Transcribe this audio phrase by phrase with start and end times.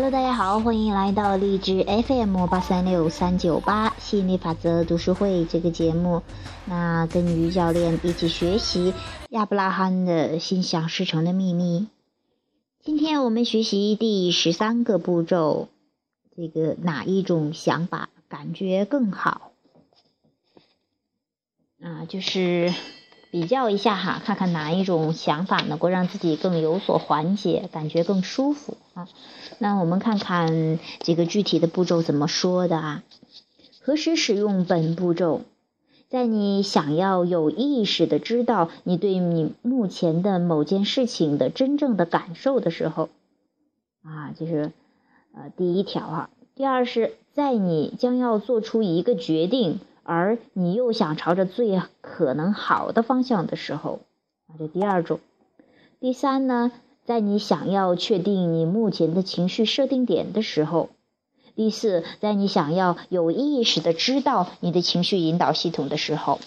[0.00, 6.22] Hello，大家好，欢迎来到荔枝 FM 八三六三九八吸引力法则读书会这个节目。
[6.64, 8.94] 那跟于教练一起学习
[9.28, 11.86] 亚伯拉罕的心想事成的秘密。
[12.82, 15.68] 今天我们学习第十三个步骤，
[16.34, 19.52] 这个哪一种想法感觉更好？
[21.82, 22.72] 啊，就是
[23.30, 29.08] 比较一下哈，看看哪一种想法能够让自己更有所缓解，感觉更舒服啊。
[29.58, 33.02] 那我们看看这个具体的步骤怎么说的啊？
[33.80, 35.42] 何时使用本步骤？
[36.08, 43.08] 在你想要有意识的知道你对你目前的某件事情的真正的感受的时候，
[44.02, 44.72] 啊，就是
[45.32, 46.30] 呃第一条啊。
[46.56, 49.78] 第二是在你将要做出一个决定，
[50.12, 54.00] 而你又想朝着最可能好的方向的时候，
[54.48, 55.20] 啊，这第二种。
[56.00, 56.72] 第三呢？
[57.04, 60.90] 在你想要确定你目前的情绪设定点的时候，
[61.54, 66.40] 第四，在你想要有意识的知道你的情绪引导系统的时候，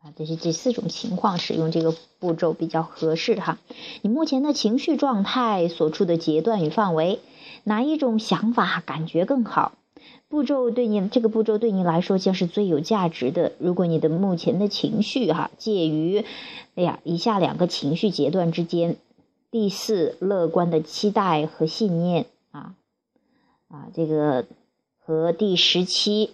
[0.00, 3.58] 啊，这是这四种情况使用这个步骤比较合适哈。
[4.02, 7.20] 你目前的情绪状态所处的阶段与范围，
[7.62, 9.74] 哪一种想法感觉更好？
[10.30, 13.50] 步骤对你这个步骤对你来说将是最有价值的。
[13.58, 16.24] 如果你的目前的情绪哈介于，
[16.76, 18.96] 哎呀，以下两个情绪阶段之间，
[19.50, 22.76] 第四乐观的期待和信念啊
[23.66, 24.46] 啊这个
[25.00, 26.30] 和第十七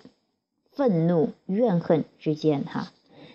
[0.73, 2.93] 愤怒怨恨之间哈，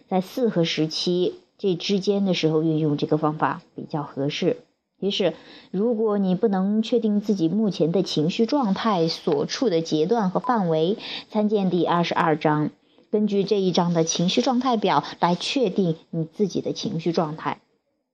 [0.08, 4.58] 在四和十七这之间的时候运用这个方法比较合适。
[5.02, 5.33] 于是，
[5.71, 10.98] 如果你不能确定自己目前的情绪状态所处的阶段和范围，
[11.31, 12.70] 参见第二十二章，
[13.09, 17.59] 根据这一章的情绪状态表来确定你自己的情绪状态。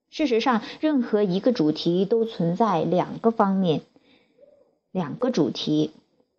[0.09, 3.81] 事实上，任何一个主题都存在两个方面，
[4.93, 5.91] 两个主题，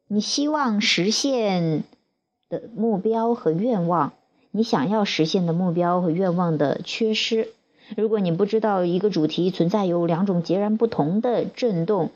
[0.06, 1.84] 你希望实现
[2.48, 4.14] 的目标和愿望，
[4.50, 7.50] 你想要实现的目标和愿望的缺失。
[7.96, 12.10] 如果你不知道一个主题存在有两种截然不同的震动，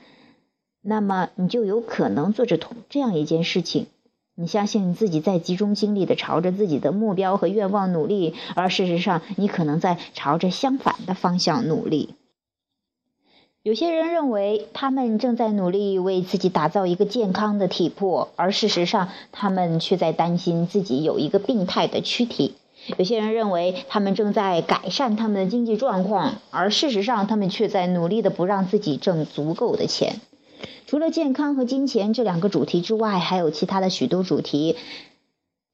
[0.82, 3.86] 那么你就有可能做着同这样一件事情。
[4.34, 12.14] 你相信自己在集中精力的朝着自己的目标和愿望努力，而事实上你可能在朝着相反的方向努力。
[13.62, 22.54] 有些人认为他们正在努力为自己打造一个健康的体魄，而事实上他们却在担心自己有一个病态的躯体。
[22.98, 30.16] 有些人认为他们正在改善他们的经济状况，而事实上，他们却在努力的不让自己挣足够的钱。
[30.86, 34.76] 除了健康和金钱这两个主题之外，还有其他的许多主题。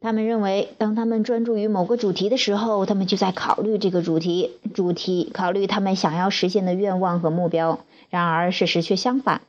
[0.01, 7.81] 他们认为，当他们专注于某个主题的时候，他们就在考虑这个主题，主题考虑他们想要实现的愿望和目标。
[8.11, 9.41] 然而，事实却相反。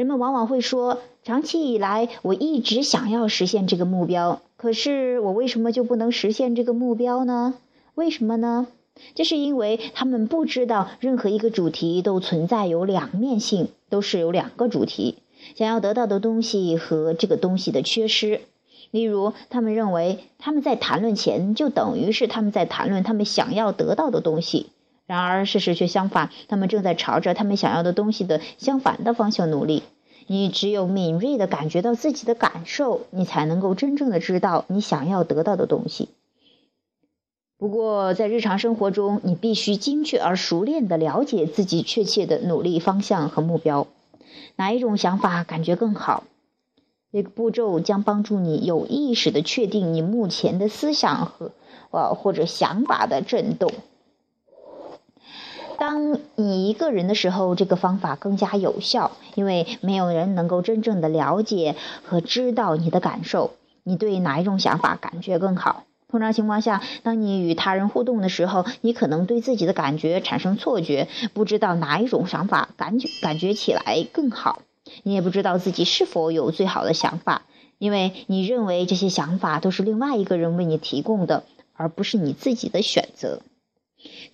[0.00, 7.52] 人们往往会说：“长期以来，我一直想要实现这个目标。”可是我为什么就不能实现这个目标呢？
[7.94, 8.66] 为什么呢？
[9.14, 15.18] 这是因为他们不知道任何一个主题都存在有两面性，都是有两个主题
[15.54, 18.40] 想要得到的东西和这个东西的缺失。
[18.90, 24.68] 例如，他们认为他们在谈论钱，就等于是他们在谈论他们想要得到的东西。
[25.10, 29.82] 然而，事实却相反，他们正在朝着他们想要的东西的相反的方向努力。
[30.28, 36.10] 你只有敏锐的感觉到自己的感受，你才能够真正的知道你想要得到的东西。
[37.58, 43.88] 不过，在日常生活中，你必须精确而熟练的了解自己确切的努力方向和目标。
[44.54, 46.22] 哪一种想法感觉更好？
[47.10, 51.50] 这个步骤将帮助你有意识的确定你目前的思想和
[51.90, 53.72] 呃或者想法的震动。
[55.80, 61.74] 当你一个人的时候，这个方法更加有效，因为没有人能够真正的了解
[62.04, 63.52] 和知道你的感受。
[63.82, 65.84] 你对哪一种想法感觉更好？
[66.06, 74.60] 通常情况下，当你与他人互动的时候，你可能对自己的感觉产生错觉，不知道哪一种想法感觉感觉起来更好。
[75.02, 77.46] 你也不知道自己是否有最好的想法，
[77.78, 83.40] 因为你认为这些想法都是另外一个人为你提供的，而不是你自己的选择。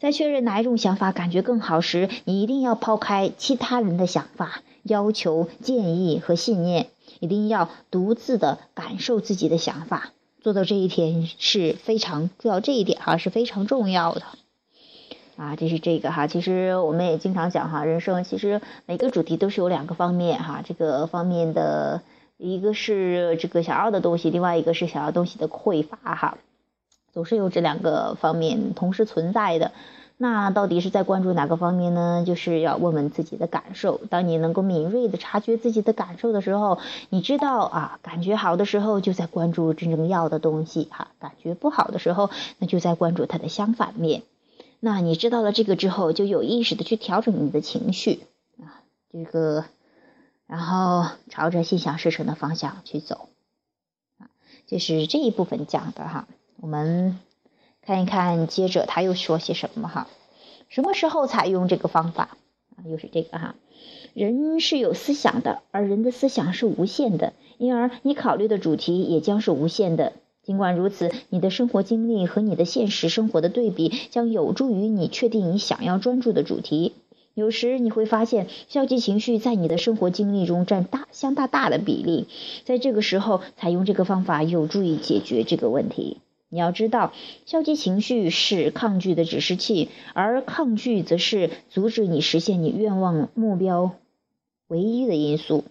[0.00, 6.88] 在确认哪一种想法感觉更好时，你一定要抛开其他人的想法、要求、建议和信念，
[7.20, 10.12] 一定要独自的感受自己的想法。
[10.40, 14.22] 做到这一点是非常做到这一点哈是非常重要的。
[15.36, 16.26] 啊，这是这个哈。
[16.26, 20.62] 其实我们也经常讲哈，人生其实每个主题都是有两个方面哈。
[20.64, 22.00] 这个方面的
[22.36, 26.38] 一个是这个想要的东西，另外一个是想要东西的匮乏哈。
[27.16, 29.72] 总是有这两个方面同时存在的，
[30.18, 32.24] 那到底是在关注哪个方面呢？
[32.26, 33.98] 就是要问问自己的感受。
[34.10, 36.78] 当你能够敏锐的察觉自己的感受的时候，
[37.08, 42.28] 你知道啊，感觉好的时候就在关注真正要的东西哈，感觉不好的时候，
[42.58, 44.22] 那就在关注它的相反面。
[44.78, 48.26] 那你知道了这个之后，就有意识的去调整你的情绪
[48.60, 49.64] 啊，这个，
[50.46, 53.30] 然后朝着心想事成的方向去走
[54.18, 54.28] 啊，
[54.66, 56.28] 就是这一部分讲的哈，
[56.60, 57.18] 我们。
[57.82, 60.08] 看一看，接着他又说些什么哈？
[60.68, 62.36] 什么时候采用这个方法
[62.74, 62.82] 啊？
[62.84, 63.54] 又是这个哈。
[64.12, 70.14] 人是有思想的，而人的思想是无限的，因而你考虑的主题也将是无限的。
[70.42, 76.92] 尽管如此，你的生活经历和你的现实生活的对比，将有助于你确定你想要专注的主题。
[77.34, 82.26] 有时你会发现，消极情绪在你的生活经历中占大相当大的比例，
[82.64, 86.16] 在这个时候采用这个方法，有助于解决这个问题。
[86.48, 87.12] 你要知道，
[87.44, 93.96] 消极情绪是抗拒的指示器，而抗拒则是阻止你实现你愿望目标
[94.68, 95.64] 唯一的因素。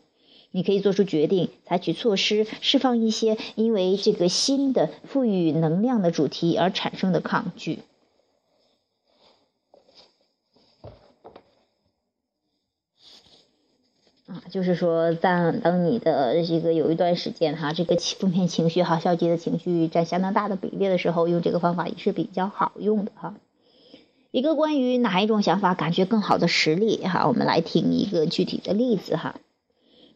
[0.52, 7.80] 你可以做出决定，采取措施，释放一些因为这个新的赋予能量的主题而产生的抗拒。
[14.28, 23.36] 啊，就是说，当当你的这个有一段时间哈，这个负面情绪哈、消极的情绪占相当大的比例的时候，用这个方法也是比较好用的哈。
[24.32, 29.36] 一个关于哪一种想法感觉更好的实例哈，我们来听一个具体的例子哈。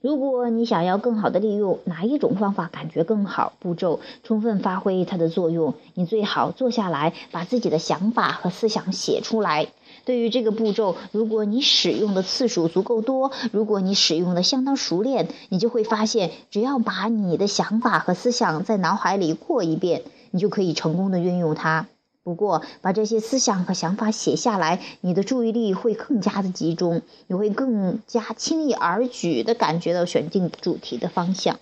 [0.02, 9.68] 如果你想要更好的利用哪一种方法感觉更好，步骤充分发挥它的作用，你最好坐下来把自己的想法和思想写出来。
[10.10, 20.02] 对于这个步骤，如果你使用的次数足够多，如果你使用的相当熟练，你就会发现，只要把你的想法和思想在脑海里过一遍，
[20.32, 21.86] 你就可以成功的运用它。
[22.24, 31.60] 不过，把这些思想和想法写下来，你的注意力会更加的集中，你会更加轻易而举的感觉到选定主题的方向。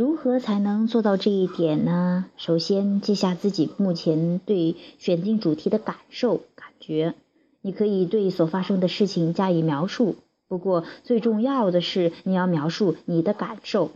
[0.00, 2.24] 如何才能做到这一点呢？
[2.38, 7.12] 首先，记下自己目前对选定主题的感受、感觉。
[7.60, 10.16] 你可以对所发生的事情加以描述，
[10.48, 13.90] 不过最重要的是你要描述你的感受。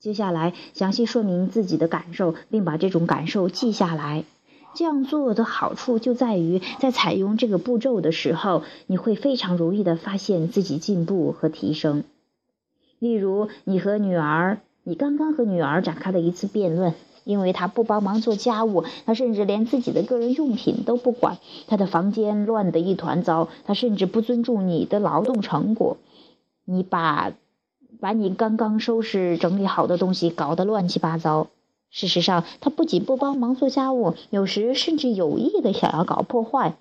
[0.00, 4.24] 接下来，详细说明自己的感受，并把这种感受记下来。
[4.72, 12.04] 这样做的好处就在于，在采用这个步骤的时候，你会非常容易的发现自己进步和提升。
[12.98, 14.60] 例如，你和女儿。
[14.88, 16.94] 你刚刚和女儿展开了一次辩论，
[17.24, 25.96] 因为她不帮忙做家务，她甚至连自己的个人用品都不管，她的房间乱得一团糟，她甚至不尊重你的劳动成果。
[26.64, 27.32] 你把
[27.98, 31.48] 把你刚刚收拾整理好的东西搞得乱七八糟。
[31.90, 36.76] 事实上，她不仅不帮忙做家务，有时甚至有意的想要搞破坏。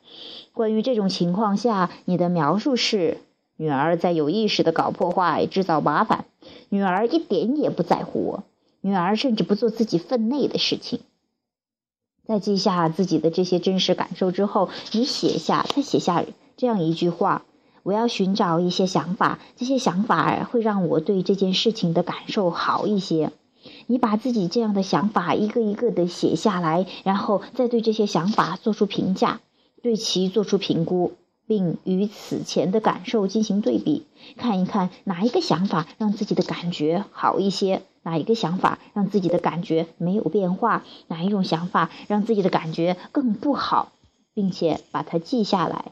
[0.53, 3.17] 关于这种情况下，你的描述是。
[3.57, 6.25] 女儿在有意识的搞破坏、制造麻烦。
[6.69, 8.43] 女儿一点也不在乎我。
[8.81, 10.99] 女儿甚至不做自己分内的事情。
[12.25, 16.25] 在记下自己的这些真实感受之后，你写下，再写下
[16.57, 17.45] 这样一句话：
[17.83, 23.31] 我要寻找一些想法，这些想法会让我对这件事情的感受好一些。
[23.87, 29.41] 你把自己这样的想法一个一个的写下来，然后再对这些想法做出评价，
[29.81, 31.13] 对其做出评估。
[31.47, 34.05] 并与此前的感受进行对比，
[34.37, 43.91] 看一看哪一个想法让自己的感觉好一些，哪一个想法让自己的感觉没有变化，哪一种想法让自己的感觉更不好，
[44.33, 45.91] 并且把它记下来。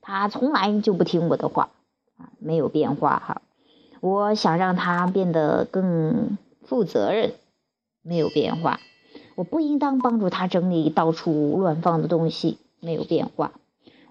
[0.00, 1.70] 他从来就不听我的话，
[2.18, 3.42] 啊，没有变化哈。
[4.00, 7.32] 我想让他变得更负责任，
[8.02, 8.80] 没有变化。
[9.34, 13.52] 我不应当帮助他整理到处乱放的东西，没有变化。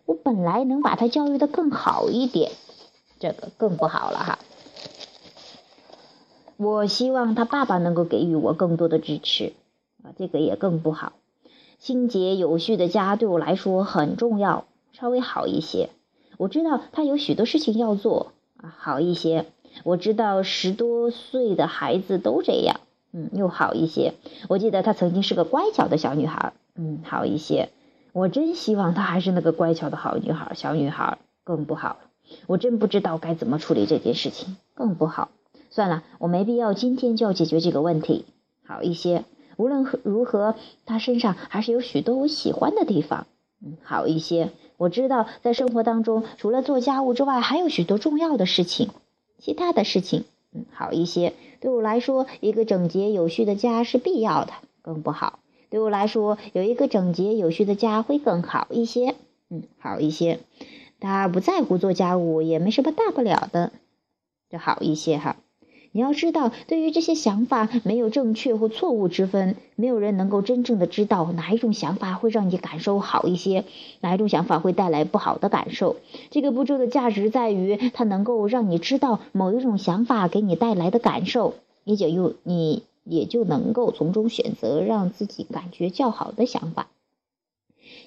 [0.05, 2.51] 我本来能把他教育的更好一点，
[3.19, 4.39] 这个更不好了哈。
[6.57, 9.53] 我希望他爸爸能够给予我更多的支持，
[10.03, 11.13] 啊，这个也更不好。
[11.79, 15.89] 清洁有序的家对我来说很重要，稍微好一些。
[16.37, 19.45] 我知道他有许多事情要做，啊，好一些。
[19.83, 22.79] 我知道十多岁的孩子都这样。
[23.13, 24.15] 嗯，又好一些。
[24.49, 26.53] 我记得她曾经是个乖巧的小女孩。
[26.75, 27.69] 嗯，好一些。
[28.11, 30.53] 我真希望她还是那个乖巧的好女孩。
[30.55, 31.97] 小女孩更不好。
[32.47, 35.29] 我真不知道该怎么处理这件事情，更不好。
[35.69, 38.25] 算了，我没必要今天就要解决这个问题。
[38.65, 39.25] 好一些。
[39.57, 40.55] 无论如何，
[40.85, 43.27] 她身上还是有许多我喜欢的地方。
[43.63, 44.49] 嗯，好一些。
[44.77, 48.89] 我知道在生活当中，除了做家务之外，还有许多重要的事情，
[49.37, 50.25] 其他的事情。
[50.53, 51.33] 嗯，好一些。
[51.63, 54.51] 对我来说，一个整洁有序的家是必要的，
[54.81, 55.39] 更不好。
[55.69, 59.15] 对我来说，有一个整洁有序的家会更好一些，
[59.49, 60.41] 嗯，好一些。
[60.99, 63.71] 他不在乎做家务，也没什么大不了的，
[64.49, 65.37] 这好一些哈。
[65.95, 69.55] 你要知道，对于这些想法，没有正确或错误之分。
[69.75, 73.63] 没有人能够真正的知道哪一种想法会让你感受好一些，
[74.01, 75.97] 哪一种想法会带来不好的感受。
[76.31, 86.87] 这个步骤的价值在于，它能够让你知道某一种想法给你带来的感受，也就又你也就能够从中选择让自己感觉较好的想法。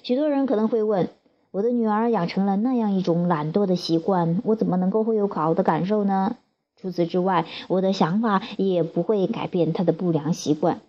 [0.03, 1.07] 许多人可能会问：
[1.51, 6.35] 我的女儿养成了那样一种懒惰的习惯，我怎么能够会有好的感受呢？
[6.79, 10.81] 除此之外，我的想法也不会改变他的不良习惯。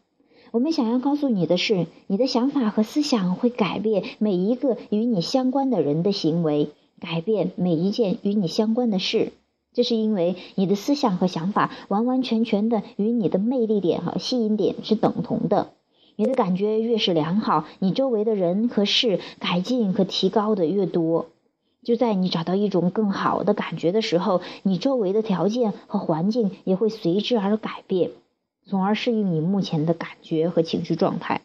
[0.51, 9.33] 我们想要告诉你的是，你的想法和思想会改变每一个与你相关的人的行为，改变每一件与你相关的事。
[9.75, 15.71] 这是因为你的思想和想法完完全全的与你的魅力点和吸引点是等同的。
[16.17, 21.27] 你的感觉越是良好，你周围的人和事改进和提高的越多。
[21.89, 28.11] 就在你找到一种更好的感觉的时候，你周围的条件和环境也会随之而改变，
[28.67, 31.41] 从而适应你目前的感觉和情绪状态。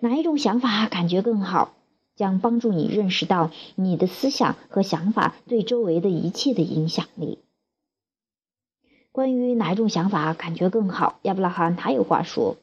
[0.00, 1.74] 哪一种想法感觉更好，
[2.16, 7.38] 将帮助你认识到你的思想和想法对周围的一切的影响力。
[9.12, 12.56] 关于哪一种想法感觉更好，亚伯拉罕他有话说：“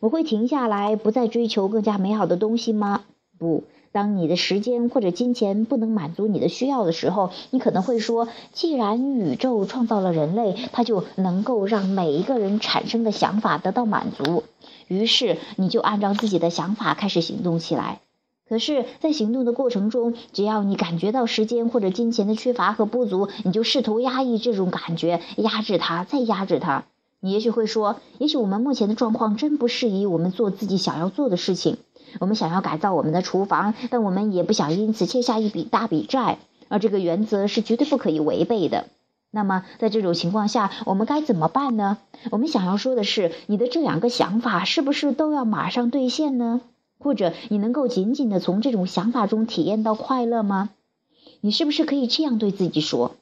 [0.00, 3.04] 我会停下来，不再追求更加美好的东西吗？
[3.36, 14.44] 不。”当你的时间或者金钱不能满足你的需要的时候，你可能会说：“既然宇宙创造了人类，它就能够让每一个人产生的想法得到满足。”
[14.88, 18.00] 于是你就按照自己的想法开始行动起来。
[18.48, 26.84] 可是，在行动的过程中，只要你感觉到时间或者金钱的缺乏和不足，你就试图压抑这种感觉，压制它，再压制它。
[27.20, 31.76] 你也许会说：“也许我们目前的状况真不适宜我们做自己想要做的事情。”
[32.20, 36.38] 我们想要改造我们的厨房，但我们也不想因此欠下一笔大笔债，
[36.68, 38.86] 而这个原则是绝对不可以违背的。
[39.30, 41.98] 那么，在这种情况下，我们该怎么办呢？
[42.30, 46.60] 我们想要说的是，你的这两个想法是不是都要马上兑现呢？
[46.98, 50.70] 或者，你能够仅仅的从这种想法中体验到快乐吗？
[51.40, 53.16] 你是不是可以这样对自己说：“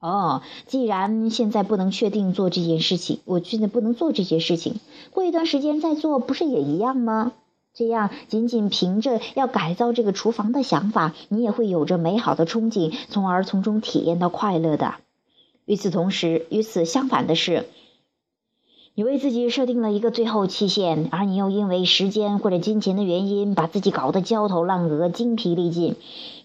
[0.00, 4.80] 哦，既然现在不能确定做这件事情，我现在不能做这件事情，
[5.12, 7.32] 过一段时间再做，不是也一样吗？”
[7.76, 14.94] 这样，仅仅凭着要改造这个厨房的想法，你也会有着美好的憧憬，从而从中体验到快乐的。
[15.66, 17.66] 与此同时，与此相反的是，
[18.94, 25.96] 你为自己设定了一个最后期限，而你又因为时间或者金钱的原因，把自己搞得焦头烂额、精疲力尽。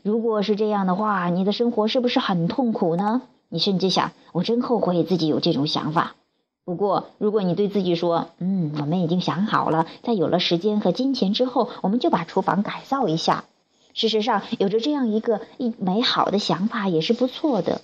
[0.04, 3.22] 如果是这样的话，你的生活是不是很痛苦呢？
[3.48, 6.18] 你甚至想：我真后悔自己有这种想法。
[6.64, 13.46] 不过，如果你对自己说：“嗯，我们已经想好了，在有了时间和金钱之后，我们就把厨房改造一下。”
[13.94, 17.82] 事实上，有着这样一个一美好的想法也是不错的。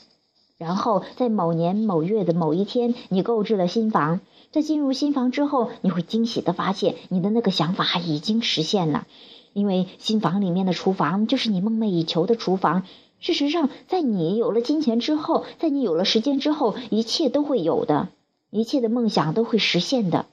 [0.58, 4.22] 然后，在某年某月的某一天，你购置了新房。
[4.52, 9.06] 在进入新房之后，你会惊喜的发现，你的那个想法已经实现了，
[9.54, 12.84] 因为新房里面的厨房就是你梦寐以求的厨房。
[13.20, 18.08] 事实上，在你有了金钱之后，在你有了时间之后，一切都会有的。
[18.50, 20.26] 一切的梦想都会实现的。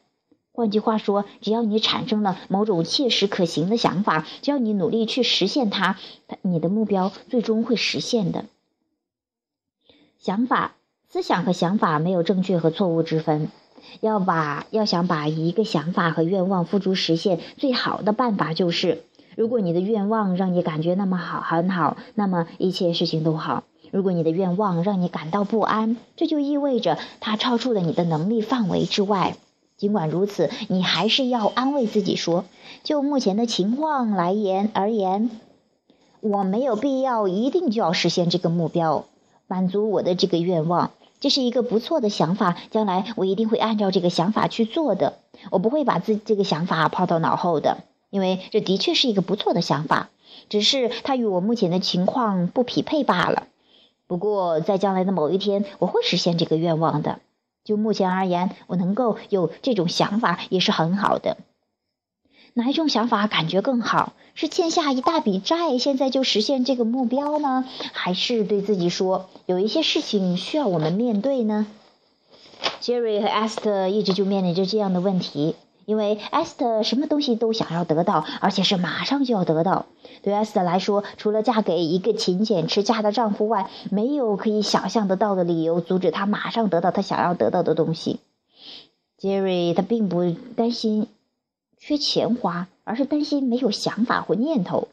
[0.53, 5.99] 换句话说，只要你产生了某种切实可行的想法，只要你努力去实现它，
[6.43, 8.45] 你的目标最终会实现的。
[10.19, 10.77] 想法、
[11.09, 13.51] 思想和想法没有正确和错误之分。
[14.01, 19.03] 要把要想把一个想法和愿望付诸实现，最好的办法就是：
[19.37, 23.65] 如果你的愿望让你感觉那么好很好，那么一切事情都好。
[23.95, 29.37] 如果你的愿望让你感到不安，这就意味着它超出了你的能力范围之外。
[29.77, 32.45] 尽管如此，你还是要安慰自己说：
[32.83, 35.31] 就目前的情况来言而言，
[36.19, 39.05] 我没有必要一定就要实现这个目标，
[39.47, 40.91] 满足我的这个愿望。
[41.21, 45.19] 这是一个不错的想法，将来我一定会按照这个想法去做的。
[45.53, 50.11] 我不会把自这个想法抛到脑后的，因为这的确是一个不错的想法，
[50.49, 53.45] 只是它与我目前的情况不匹配罢了。
[54.07, 57.21] 不过，在将来的某一天，我会实现这个愿望的。
[57.65, 61.39] 就目前而言，我能够有这种想法也是很好的。
[62.53, 64.13] 哪一种想法感觉更好？
[64.35, 67.65] 是欠下一大笔债，现在就实现这个目标呢？
[67.93, 71.67] 还是对自己说，有一些事情需要我们面对呢
[72.83, 75.57] ？Jerry 和 Esther 一直就面临着这样的问题。
[75.87, 79.87] 因为 Esther 什么东西都想要得到，而且是马上就要得到。
[80.23, 88.21] 对 Esther 来说，除了嫁给一个勤俭持家的丈夫外，没有可以想象得到的理由阻止她马上得到她想要得到的东西。
[89.21, 91.07] Jerry 他并不担心
[91.79, 94.89] 缺钱花，而是担心没有想法或念头。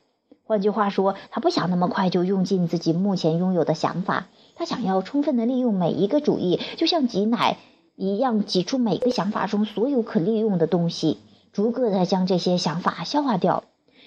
[0.45, 7.57] 换句话说，他不想那么快就用尽自己目前拥有的想法，他想要充分的利用每一个主意，就像挤奶
[7.95, 11.19] 一样，挤出每个想法中所有可利用的东西，
[11.53, 13.63] 逐个的将这些想法消化掉。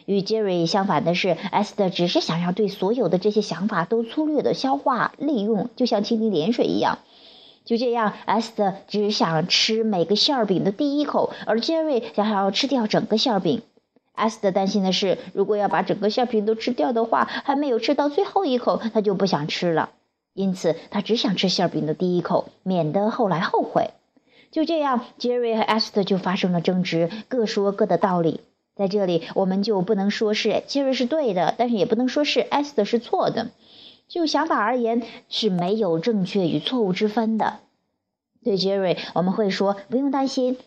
[0.07, 6.99] 与 Jerry 相反的是，S 的只是想要对所有的这些想法都粗略的消化利用，就像蜻蜓点水一样。
[7.65, 13.63] 就这样，S 的只想吃每个馅饼的第一口，而 Jerry 想要吃掉整个馅饼。
[14.13, 19.91] S 的担心的是，如果要把整个馅饼都吃掉的话，还没有吃到最后一口，他就不想吃了。
[20.35, 23.91] 因此，他只想吃馅饼的第一口，免得后来后悔。
[24.51, 28.41] 就这样，Jerry 和 Esther 就发生了争执，各说各的道理。
[28.77, 33.51] 在这里，我们就不能说是 Jerry 是对的，但是也不能说是 Esther 是错的。
[34.09, 37.61] 就想法而言，是没有正确与错误之分的。
[38.43, 40.59] 对 Jerry，我们会说不用担心，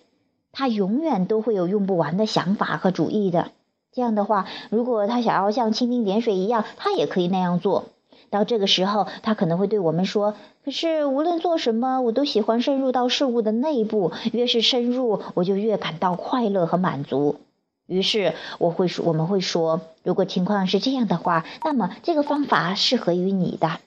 [0.53, 3.51] 他永远都会有用不完的想法和主意的。
[3.91, 7.89] 这样的话，如果他想要像蜻蜓点水一样，他也可以那样做。
[8.29, 14.11] 到这个时候，他可能会对我们说：“可是无论做什么，我都喜欢深入到事物的内部。
[14.33, 17.39] 越是深入，我就越感到快乐和满足。”
[17.87, 23.79] 于是我会说，我们会说，如果情况是这样的话，那么这个方法适合于你的。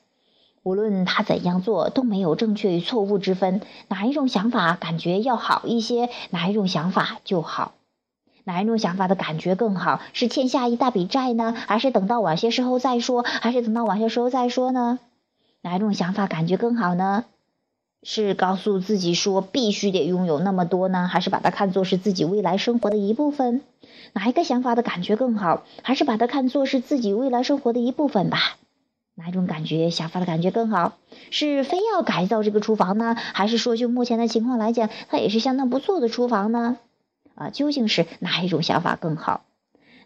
[0.62, 3.61] 无论他怎样做，都没有正确与错误之分。
[3.88, 7.73] 哪一种想法感觉要好一些，哪一种想法就好。
[8.44, 10.00] 哪一种想法的感觉更好？
[10.12, 13.23] 是欠下一大笔债呢，还是等到晚些时候再说？
[13.23, 14.99] 还是等到晚些时候再说呢？
[15.62, 17.25] 哪一种想法感觉更好呢？
[18.02, 23.60] 是告诉自己说必须得拥有那么多呢，还是把它看作是自己未来生活的一部分？
[24.15, 25.65] 哪一个想法的感觉更好？
[25.82, 28.38] 还是把它看作是自己未来生活的一部分吧？
[29.17, 30.95] 哪一种感觉、想法的感觉更好？
[31.30, 36.78] 是非要改造这个厨房呢，还是说就目前的情况来讲，它也是相当不错的厨房呢？
[37.41, 39.41] 啊，究竟是哪一种想法更好？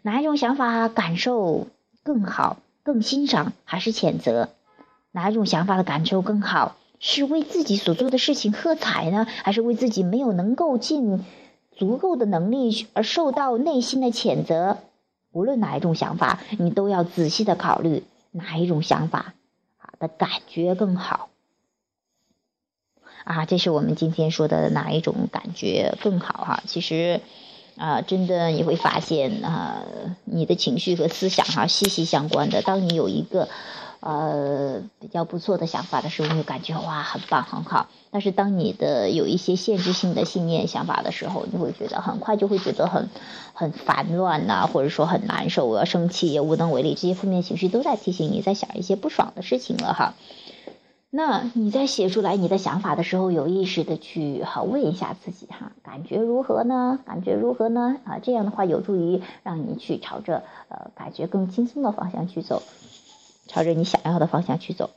[0.03, 1.67] 哪一种想法感受
[2.01, 4.47] 更好、更欣赏，还是谴责？
[5.11, 6.77] 哪一种想法的感受更好？
[6.97, 11.25] 是为自己所做的事情喝彩呢，还是为自己没有能够尽
[11.75, 14.77] 足够的能力而受到内心的谴责？
[15.33, 19.33] 无论哪一种想法，你都要仔细的考虑哪一种想法
[19.75, 21.27] 啊的感觉更好。
[23.25, 26.63] 啊，这是我们今天说的哪一种感觉更好哈？
[26.65, 27.19] 其实
[27.75, 29.83] 啊，真的你会发现啊，
[30.23, 32.61] 你的情绪和思想哈息息相关的。
[32.61, 33.49] 当你有一个。
[34.01, 37.87] 呃，比较不错的想法的时候，你就感觉哇，很棒，很好。
[38.11, 43.09] 但是当你的有一些限制性的信念、想法的时候，你会觉得很快就会觉得很
[43.53, 46.93] 很烦乱呐，或者说很难受，我要生气也无能为力。
[46.93, 50.13] 这些负面情绪都在提醒你在想一些不爽的事情了哈。
[51.15, 56.99] 那你在写出来你的想法的时候，有意识的去哈问一下自己哈，感觉如何呢？
[57.05, 57.95] 感觉如何呢？
[58.03, 62.61] 啊，这样的话有助于让你去朝着呃感觉更轻松的方向去走。
[63.47, 64.89] 朝着你想要的方向去走。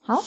[0.00, 0.22] 好，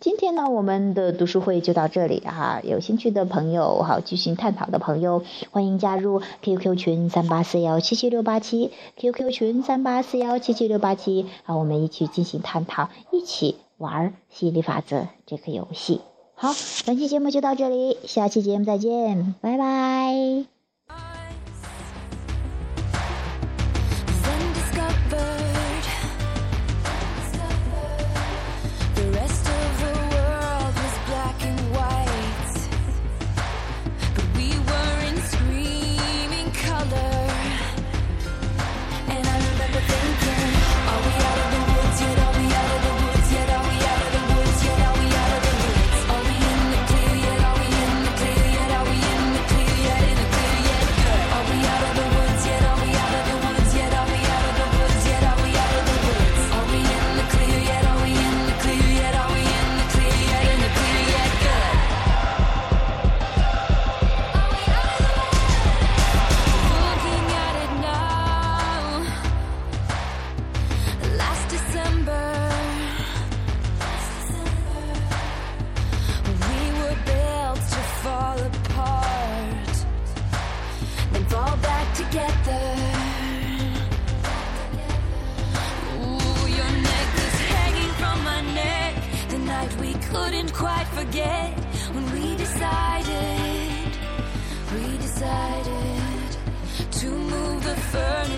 [0.00, 2.60] 今天呢，我们的读书会就到这里哈。
[2.64, 16.00] 有兴趣的朋友，好，继续探讨的朋友，欢迎加入 QQ 群三八四幺七七六八七，QQ 群三八四幺七七六八七，好，我们一起进行探讨，一起玩吸引力法则这个游戏。
[16.34, 16.50] 好，
[16.86, 20.59] 本期节目就到这里，下期节目再见，拜拜。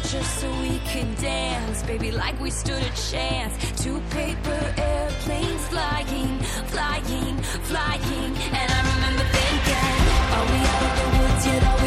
[0.00, 3.52] Just so we could dance, baby, like we stood a chance.
[3.82, 7.36] Two paper airplanes flying, flying,
[7.70, 8.32] flying.
[8.58, 9.92] And I remember thinking,
[10.36, 11.81] are we out of the woods yet?